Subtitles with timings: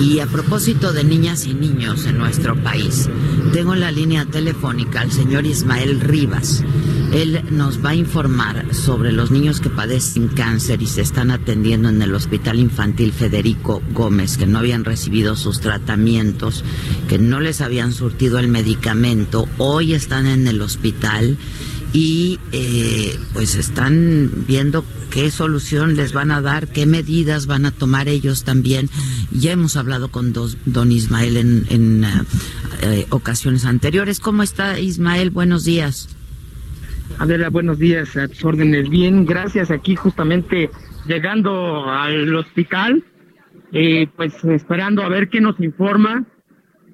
[0.00, 3.10] Y a propósito de niñas y niños en nuestro país,
[3.52, 6.64] tengo en la línea telefónica al señor Ismael Rivas.
[7.12, 11.90] Él nos va a informar sobre los niños que padecen cáncer y se están atendiendo
[11.90, 16.64] en el Hospital Infantil Federico Gómez, que no habían recibido sus tratamientos,
[17.06, 19.48] que no les habían surtido el medicamento.
[19.58, 21.36] Hoy están en el hospital
[21.92, 27.70] y eh, pues están viendo qué solución les van a dar, qué medidas van a
[27.70, 28.88] tomar ellos también.
[29.30, 32.04] Ya hemos hablado con don Ismael en, en
[32.82, 34.20] eh, ocasiones anteriores.
[34.20, 35.30] ¿Cómo está Ismael?
[35.30, 36.16] Buenos días.
[37.18, 38.88] Adela, buenos días, a tus órdenes.
[38.88, 39.70] Bien, gracias.
[39.70, 40.70] Aquí justamente
[41.06, 43.04] llegando al hospital,
[43.72, 46.24] eh, pues esperando a ver qué nos informa,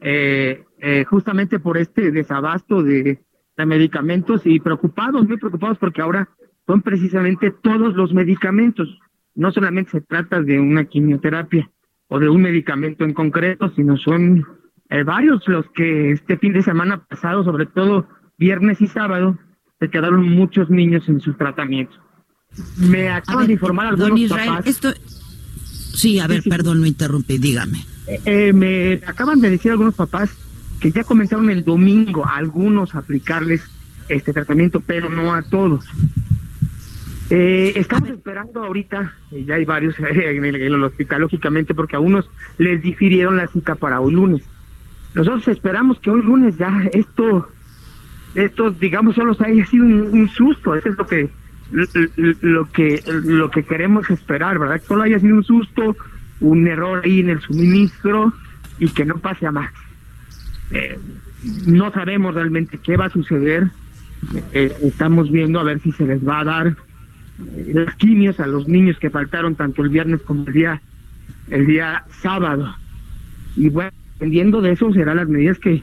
[0.00, 3.20] eh, eh, justamente por este desabasto de,
[3.56, 6.28] de medicamentos y preocupados, muy preocupados porque ahora
[6.66, 8.88] son precisamente todos los medicamentos.
[9.34, 11.70] No solamente se trata de una quimioterapia
[12.08, 14.46] o de un medicamento en concreto, sino son
[14.90, 19.38] eh, varios los que este fin de semana pasado, sobre todo viernes y sábado,
[19.80, 21.98] se quedaron muchos niños en sus tratamientos.
[22.78, 24.66] Me acaban de informar algunos Israel, papás.
[24.66, 24.88] Esto...
[25.58, 27.78] Sí, a ver, perdón, lo interrumpí, dígame.
[28.06, 30.36] Eh, eh, me acaban de decir algunos papás
[30.80, 33.62] que ya comenzaron el domingo algunos a aplicarles
[34.08, 35.84] este tratamiento, pero no a todos.
[37.28, 42.80] Eh, estamos esperando ahorita, ya hay varios en el, hospital, lógicamente, porque a unos les
[42.82, 44.42] difirieron la cita para hoy lunes.
[45.14, 47.48] Nosotros esperamos que hoy lunes ya esto,
[48.34, 51.30] esto digamos, solo haya sido un, un susto, eso es lo que,
[51.72, 54.80] lo que, lo que queremos esperar, ¿verdad?
[54.80, 55.96] Que solo haya sido un susto,
[56.40, 58.32] un error ahí en el suministro
[58.78, 59.72] y que no pase a más.
[60.70, 60.98] Eh,
[61.66, 63.68] no sabemos realmente qué va a suceder.
[64.52, 68.46] Eh, estamos viendo a ver si se les va a dar eh, las quimios a
[68.46, 70.82] los niños que faltaron tanto el viernes como el día
[71.50, 72.74] el día sábado.
[73.56, 75.82] Y bueno, dependiendo de eso serán las medidas que,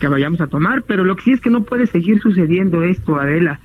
[0.00, 3.16] que vayamos a tomar, pero lo que sí es que no puede seguir sucediendo esto,
[3.16, 3.60] Adela.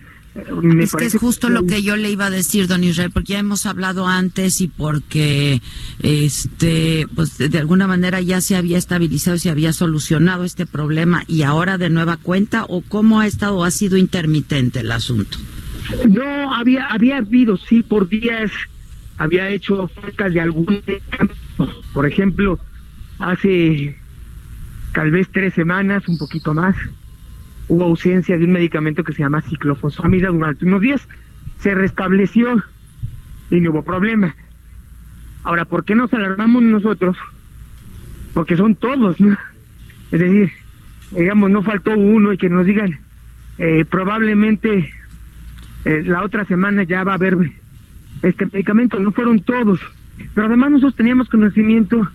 [0.62, 3.34] Me es que es justo lo que yo le iba a decir, don Israel, porque
[3.34, 5.62] ya hemos hablado antes y porque,
[6.00, 11.42] este, pues de alguna manera ya se había estabilizado, se había solucionado este problema y
[11.42, 15.38] ahora de nueva cuenta, o cómo ha estado, ha sido intermitente el asunto.
[16.08, 18.52] No, había, había habido, sí, por días,
[19.18, 20.82] había hecho falta de algún.
[21.94, 22.58] Por ejemplo,
[23.20, 23.98] hace
[24.94, 26.76] tal vez tres semanas, un poquito más,
[27.72, 31.08] hubo ausencia de un medicamento que se llama ciclofosfamida durante unos días.
[31.60, 32.62] Se restableció
[33.50, 34.36] y no hubo problema.
[35.44, 37.16] Ahora, ¿por qué nos alarmamos nosotros?
[38.34, 39.38] Porque son todos, ¿no?
[40.12, 40.52] Es decir,
[41.12, 43.00] digamos, no faltó uno y que nos digan,
[43.58, 44.92] eh, probablemente
[45.86, 47.38] eh, la otra semana ya va a haber
[48.22, 49.80] este medicamento, no fueron todos.
[50.36, 52.06] Pero además nosotros teníamos conocimiento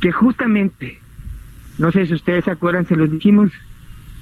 [0.00, 0.98] que justamente,
[1.78, 3.52] no sé si ustedes se acuerdan, se los dijimos,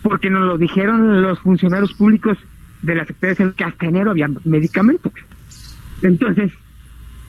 [0.03, 2.39] porque nos lo dijeron los funcionarios públicos
[2.83, 5.13] de la Secretaría de Salud que hasta enero había medicamentos.
[6.03, 6.53] Entonces,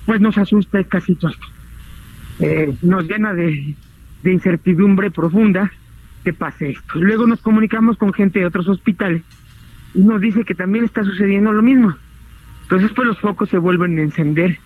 [0.06, 1.41] pues nos asusta esta situación.
[2.40, 3.75] Eh, nos llena de,
[4.24, 5.72] de incertidumbre profunda
[6.24, 7.00] que pase esto.
[7.00, 9.24] Luego nos comunicamos con gente de otros hospitales
[9.94, 11.96] y nos dice que también está sucediendo lo mismo.
[12.63, 14.59] Entonces, pues los focos se vuelven a encender.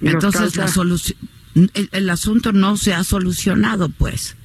[0.00, 1.18] y Entonces, causa- la solución,
[1.74, 4.36] el, el asunto no se ha solucionado, pues.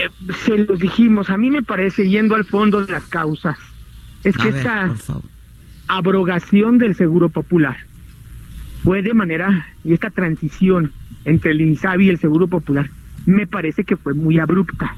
[0.00, 0.10] Eh,
[0.44, 3.58] se los dijimos, a mí me parece, yendo al fondo de las causas,
[4.24, 4.94] es A que ver, esta
[5.88, 7.76] abrogación del seguro popular
[8.82, 10.92] fue de manera, y esta transición
[11.24, 12.88] entre el INSABI y el seguro popular,
[13.26, 14.96] me parece que fue muy abrupta.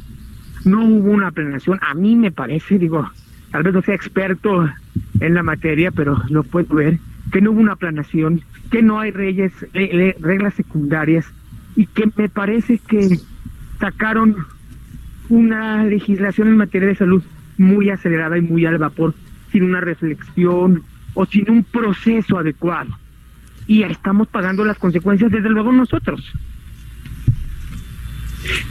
[0.65, 3.11] No hubo una planeación, a mí me parece, digo,
[3.51, 4.71] tal vez no sea experto
[5.19, 6.99] en la materia, pero lo puedo ver,
[7.33, 11.27] que no hubo una planeación, que no hay reyes, reglas secundarias,
[11.75, 13.19] y que me parece que
[13.81, 14.37] sacaron
[15.33, 17.23] una legislación en materia de salud
[17.57, 19.15] muy acelerada y muy al vapor,
[19.51, 20.83] sin una reflexión
[21.15, 22.91] o sin un proceso adecuado.
[23.67, 26.21] Y estamos pagando las consecuencias desde luego nosotros.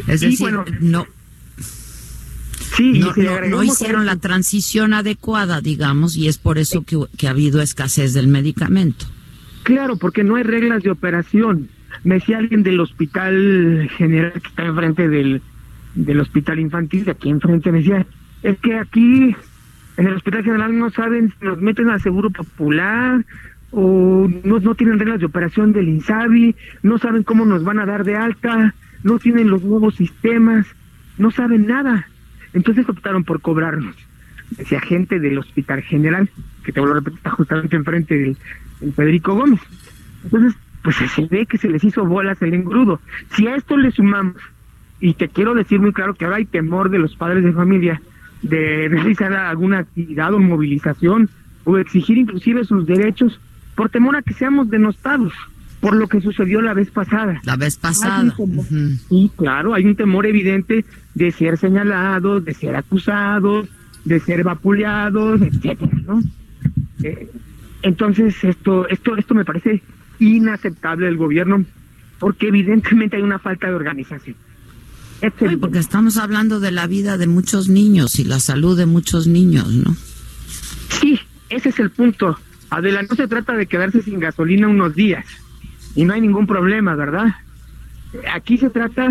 [0.07, 1.07] Es decir, bueno, no,
[2.75, 7.31] Sí, no, si hicieron la transición adecuada, digamos, y es por eso que, que ha
[7.31, 9.07] habido escasez del medicamento.
[9.63, 11.69] Claro, porque no hay reglas de operación.
[12.03, 15.41] me decía alguien del hospital general que está enfrente del,
[15.95, 18.05] del hospital infantil, de aquí enfrente, me decía,
[18.43, 19.35] es que aquí
[19.97, 23.23] en el hospital general no saben si nos meten al seguro popular
[23.71, 27.85] o no, no tienen reglas de operación del INSABI, no saben cómo nos van a
[27.85, 28.73] dar de alta,
[29.03, 30.67] no tienen los nuevos sistemas,
[31.17, 32.07] no saben nada.
[32.53, 33.95] Entonces optaron por cobrarnos.
[34.57, 36.29] Decía gente del Hospital General,
[36.63, 38.37] que te vuelvo a repetir, está justamente enfrente del,
[38.81, 39.61] del Federico Gómez.
[40.25, 42.99] Entonces, pues se ve que se les hizo bolas el engrudo.
[43.35, 44.35] Si a esto le sumamos,
[45.01, 48.01] y te quiero decir muy claro que ahora hay temor de los padres de familia
[48.43, 51.29] de realizar alguna actividad o movilización
[51.63, 53.39] o exigir inclusive sus derechos
[53.75, 55.33] por temor a que seamos denostados
[55.79, 57.41] por lo que sucedió la vez pasada.
[57.43, 58.35] La vez pasada.
[59.09, 63.67] Sí, claro, hay un temor evidente de ser señalados, de ser acusados,
[64.05, 66.21] de ser vapuleados, etcétera, ¿no?
[67.01, 67.27] Eh,
[67.81, 69.81] entonces esto, esto, esto me parece
[70.19, 71.65] inaceptable del gobierno
[72.19, 74.35] porque evidentemente hay una falta de organización.
[75.59, 79.67] Porque estamos hablando de la vida de muchos niños y la salud de muchos niños,
[79.71, 79.95] ¿no?
[80.99, 81.19] Sí,
[81.49, 82.39] ese es el punto.
[82.71, 85.25] Adela, no se trata de quedarse sin gasolina unos días
[85.95, 87.35] y no hay ningún problema, ¿verdad?
[88.33, 89.09] Aquí se trata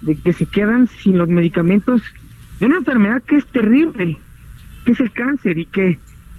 [0.00, 2.02] de que se quedan sin los medicamentos
[2.58, 4.18] de una enfermedad que es terrible,
[4.84, 5.98] que es el cáncer y que,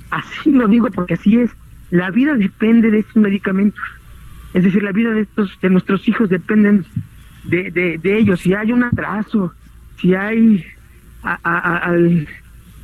[0.10, 1.52] así lo digo porque así es,
[1.92, 3.84] la vida depende de estos medicamentos.
[4.54, 6.86] Es decir, la vida de estos, de nuestros hijos dependen
[7.50, 8.40] de, de, ellos.
[8.40, 9.54] Si hay un atraso,
[10.00, 10.66] si hay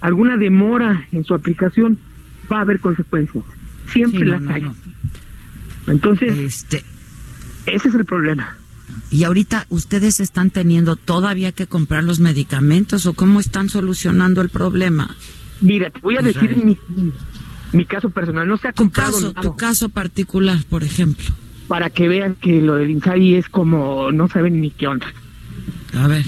[0.01, 1.97] alguna demora en su aplicación,
[2.51, 3.43] va a haber consecuencias.
[3.91, 4.65] Siempre las hay.
[5.87, 6.83] Entonces, este...
[7.65, 8.57] ese es el problema.
[9.11, 14.49] ¿Y ahorita ustedes están teniendo todavía que comprar los medicamentos o cómo están solucionando el
[14.49, 15.15] problema?
[15.61, 16.77] Mira, te voy a decir mi,
[17.71, 18.47] mi, caso personal.
[18.47, 21.25] No se ha comprado caso, Tu caso particular, por ejemplo.
[21.67, 25.07] Para que vean que lo del Insai es como no saben ni qué onda.
[25.95, 26.25] A ver.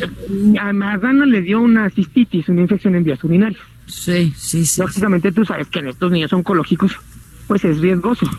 [0.60, 3.62] A le dio una cistitis, una infección en vías urinarias.
[3.86, 4.82] Sí, sí, sí.
[4.82, 6.98] Lógicamente tú sabes que en estos niños oncológicos,
[7.48, 8.30] pues es riesgoso.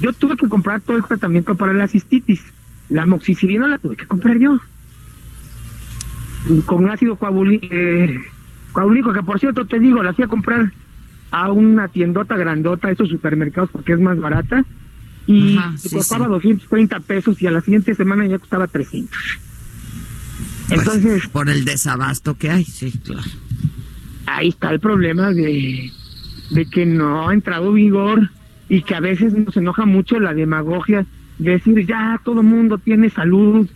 [0.00, 2.42] Yo tuve que comprar todo el tratamiento para la cistitis.
[2.88, 4.58] La moxicilina la tuve que comprar yo.
[6.66, 8.18] Con ácido eh,
[8.72, 10.72] coagulínico, que por cierto te digo, la fui a comprar
[11.30, 14.64] a una tiendota grandota, esos supermercados, porque es más barata.
[15.26, 15.58] Y
[15.92, 19.18] costaba 230 pesos y a la siguiente semana ya costaba 300.
[20.68, 21.28] Pues, Entonces.
[21.28, 23.30] por el desabasto que hay, sí, claro.
[24.26, 25.92] Ahí está el problema de,
[26.50, 28.30] de que no ha entrado vigor
[28.68, 31.06] y que a veces nos enoja mucho la demagogia
[31.38, 33.68] de decir ya todo mundo tiene salud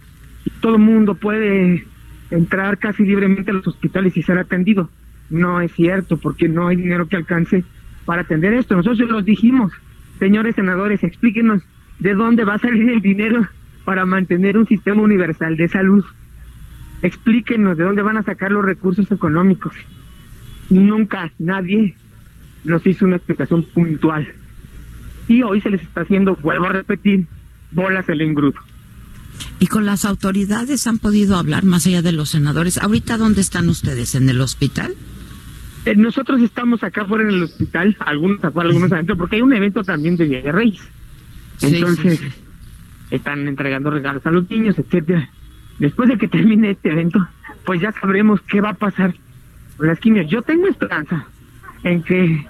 [0.60, 1.86] todo mundo puede
[2.30, 4.90] entrar casi libremente a los hospitales y ser atendido.
[5.30, 7.64] No es cierto, porque no hay dinero que alcance
[8.04, 8.76] para atender esto.
[8.76, 9.72] Nosotros los dijimos,
[10.18, 11.62] señores senadores, explíquenos
[11.98, 13.46] de dónde va a salir el dinero
[13.84, 16.04] para mantener un sistema universal de salud.
[17.02, 19.74] Explíquenos de dónde van a sacar los recursos económicos.
[20.70, 21.94] Nunca nadie
[22.64, 24.26] nos hizo una explicación puntual
[25.28, 27.26] y hoy se les está haciendo, vuelvo a repetir,
[27.72, 28.58] bolas el engrudo.
[29.58, 32.78] ¿Y con las autoridades han podido hablar más allá de los senadores?
[32.78, 34.14] ¿Ahorita dónde están ustedes?
[34.14, 34.94] ¿En el hospital?
[35.86, 39.52] Eh, nosotros estamos acá fuera en el hospital, algunos afuera, algunos adentro, porque hay un
[39.52, 40.82] evento también de Día de Reyes.
[41.62, 42.20] Entonces,
[43.12, 45.30] están entregando regalos a los niños, etcétera.
[45.78, 47.24] Después de que termine este evento,
[47.64, 49.14] pues ya sabremos qué va a pasar
[49.76, 50.28] con las quimios.
[50.28, 51.28] Yo tengo esperanza
[51.84, 52.44] en que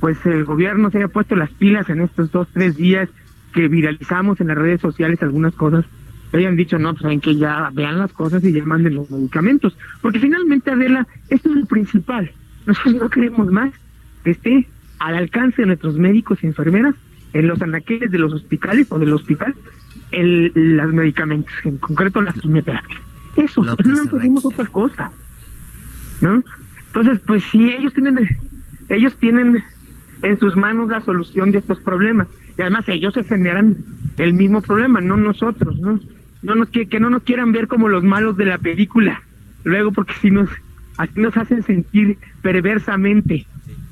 [0.00, 3.10] pues el gobierno se haya puesto las pilas en estos dos, tres días
[3.52, 5.84] que viralizamos en las redes sociales algunas cosas,
[6.32, 9.76] hayan dicho, no, pues saben que ya vean las cosas y ya manden los medicamentos.
[10.00, 12.32] Porque finalmente, Adela, esto es lo principal.
[12.66, 13.72] Nosotros no queremos más
[14.24, 16.94] que esté al alcance de nuestros médicos y enfermeras
[17.32, 19.54] en los anaqueles de los hospitales o del hospital
[20.12, 23.00] el, los medicamentos, en concreto las quimioterapias.
[23.36, 25.10] Eso, no pedimos otra cosa.
[26.20, 26.44] ¿No?
[26.88, 28.28] Entonces, pues si ellos tienen,
[28.88, 29.64] ellos tienen
[30.22, 32.28] en sus manos la solución de estos problemas.
[32.56, 33.76] Y además ellos se generan
[34.18, 35.98] el mismo problema, no nosotros, ¿no?
[36.42, 39.22] no nos, que, que no nos quieran ver como los malos de la película.
[39.64, 40.50] Luego, porque si nos,
[40.96, 43.46] así nos hacen sentir perversamente,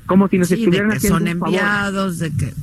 [0.05, 2.53] como si nos estuvieran de que haciendo son enviados, de que...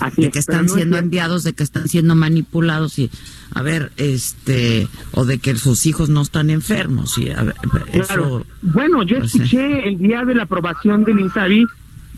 [0.00, 3.10] Así de que están siendo enviados, de que están siendo manipulados y
[3.54, 7.54] a ver, este, o de que sus hijos no están enfermos y a ver,
[7.92, 11.66] eso, Bueno, yo pues, escuché el día de la aprobación del INSABI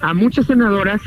[0.01, 1.01] a muchas senadoras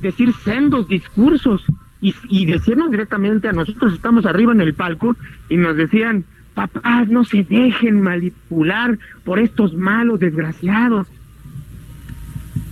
[0.00, 1.62] decir sendos discursos
[2.00, 5.16] y, y decirnos directamente a nosotros estamos arriba en el palco
[5.48, 11.06] y nos decían papás no se dejen manipular por estos malos desgraciados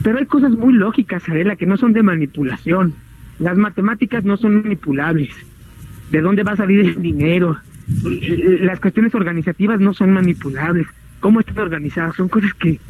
[0.02, 2.94] pero hay cosas muy lógicas Adela que no son de manipulación
[3.38, 5.30] las matemáticas no son manipulables
[6.10, 7.56] de dónde va a salir el dinero.
[8.60, 10.86] Las cuestiones organizativas no son manipulables.
[11.20, 12.16] ¿Cómo están organizadas?
[12.16, 12.80] Son cosas que,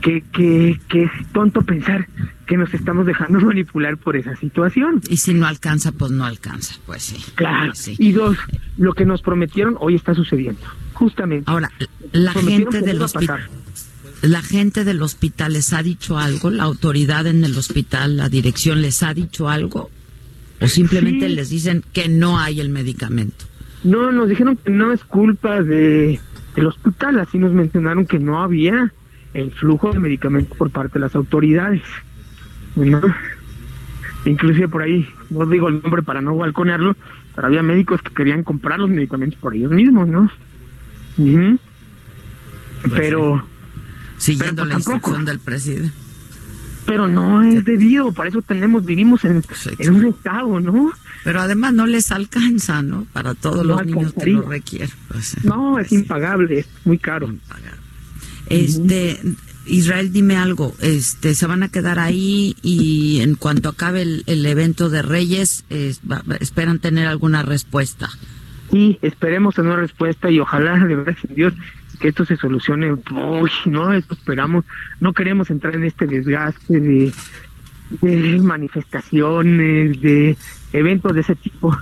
[0.00, 2.06] que, que, que es tonto pensar
[2.46, 5.00] que nos estamos dejando manipular por esa situación.
[5.08, 7.24] Y si no alcanza, pues no alcanza, pues sí.
[7.34, 7.72] Claro.
[7.98, 8.36] Y dos,
[8.76, 10.60] lo que nos prometieron hoy está sucediendo,
[10.94, 11.50] justamente.
[11.50, 11.70] Ahora,
[12.12, 13.48] la gente del hospital
[14.22, 18.82] la gente del hospital les ha dicho algo, la autoridad en el hospital, la dirección
[18.82, 19.90] les ha dicho algo,
[20.60, 23.44] o simplemente les dicen que no hay el medicamento.
[23.84, 26.18] No, nos dijeron que no es culpa de
[26.56, 28.92] del hospital, así nos mencionaron que no había
[29.34, 31.82] el flujo de medicamentos por parte de las autoridades.
[32.76, 33.00] ¿no?
[34.24, 36.96] Inclusive por ahí, no digo el nombre para no balconearlo,
[37.34, 40.30] pero había médicos que querían comprar los medicamentos por ellos mismos, ¿no?
[41.16, 43.44] Pues pero
[44.16, 45.92] siguiendo la instrucción del presidente.
[46.86, 49.42] Pero no es debido, para eso tenemos, vivimos en,
[49.90, 50.90] un estado, ¿no?
[51.22, 53.06] Pero además no les alcanza, ¿no?
[53.12, 54.90] Para todos los niños que lo requieren.
[55.08, 57.28] Pues, no, es impagable, es muy caro.
[58.48, 59.20] Este,
[59.66, 64.88] Israel, dime algo, este, se van a quedar ahí y en cuanto acabe el, evento
[64.88, 65.64] de Reyes,
[66.40, 68.08] esperan tener alguna respuesta.
[68.70, 71.54] Sí, esperemos tener una respuesta y ojalá, de verdad, Dios,
[72.00, 72.92] que esto se solucione.
[72.92, 74.64] Uy, no, esto esperamos.
[75.00, 77.12] No queremos entrar en este desgaste de,
[78.02, 80.36] de manifestaciones, de
[80.72, 81.76] eventos de ese tipo.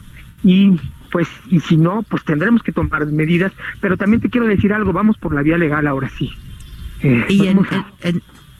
[0.45, 0.79] Y
[1.11, 3.53] pues, y si no, pues tendremos que tomar medidas.
[3.81, 6.33] Pero también te quiero decir algo, vamos por la vía legal ahora sí.
[7.03, 7.61] Eh, ¿Y en,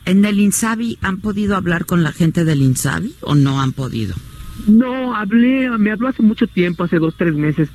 [0.05, 4.15] en, el INSABI han podido hablar con la gente del INSABI o no han podido?
[4.67, 7.69] No, hablé, me habló hace mucho tiempo, hace dos, tres meses,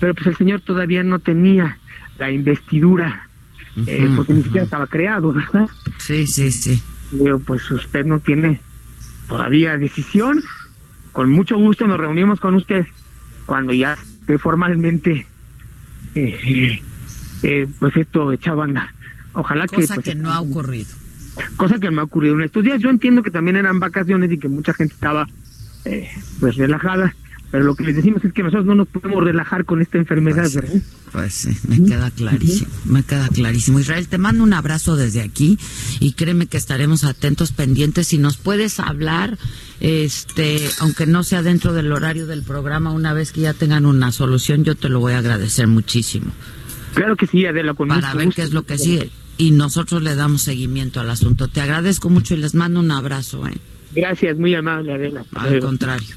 [0.00, 1.78] pero pues el señor todavía no tenía
[2.18, 3.28] la investidura,
[3.86, 5.68] eh, porque ni siquiera estaba creado, ¿verdad?
[5.98, 6.82] Sí, sí, sí.
[7.12, 8.60] Digo, pues usted no tiene
[9.28, 10.42] todavía decisión.
[11.12, 12.86] Con mucho gusto nos reunimos con usted
[13.46, 13.96] cuando ya
[14.38, 15.26] formalmente,
[16.14, 16.80] eh,
[17.42, 18.95] eh, pues esto echado a andar.
[19.36, 19.76] Ojalá que...
[19.76, 20.88] Cosa pues, que no ha ocurrido.
[21.56, 22.80] Cosa que no ha ocurrido en estos días.
[22.80, 25.28] Yo entiendo que también eran vacaciones y que mucha gente estaba
[26.40, 27.14] pues relajada
[27.50, 30.42] pero lo que les decimos es que nosotros no nos podemos relajar con esta enfermedad,
[30.42, 30.82] pues, ¿verdad?
[31.12, 33.78] Pues sí, me queda clarísimo, me queda clarísimo.
[33.78, 35.58] Israel, te mando un abrazo desde aquí
[36.00, 38.08] y créeme que estaremos atentos, pendientes.
[38.08, 39.38] Si nos puedes hablar,
[39.80, 44.10] este, aunque no sea dentro del horario del programa, una vez que ya tengan una
[44.10, 46.32] solución, yo te lo voy a agradecer muchísimo.
[46.94, 49.10] Claro que sí, Adela, con Para ver qué es lo que sigue.
[49.38, 51.48] Y nosotros le damos seguimiento al asunto.
[51.48, 53.46] Te agradezco mucho y les mando un abrazo.
[53.46, 53.56] ¿eh?
[53.92, 55.24] Gracias, muy amable, Adela.
[55.34, 56.16] Al contrario.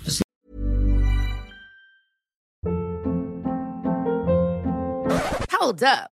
[5.59, 6.18] Hold up.